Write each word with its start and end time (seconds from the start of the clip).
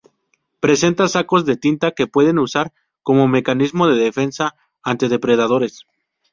Presentan 0.59 1.09
sacos 1.09 1.45
de 1.45 1.57
tinta 1.57 1.91
que 1.91 2.07
pueden 2.07 2.39
usar 2.39 2.73
como 3.03 3.27
mecanismo 3.27 3.85
de 3.85 4.03
defensa 4.03 4.55
ante 4.81 5.09
depredadores. 5.09 5.83